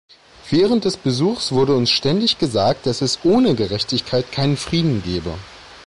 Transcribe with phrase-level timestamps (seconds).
[0.49, 5.35] Während des Besuchs wurde uns ständig gesagt, dass es ohne Gerechtigkeit keinen Frieden gebe.